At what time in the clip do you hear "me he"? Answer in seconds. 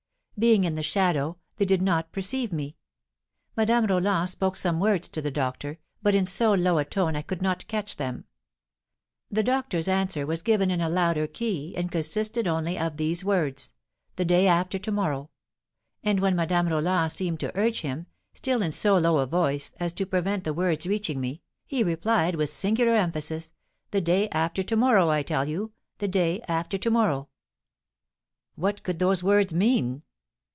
21.21-21.83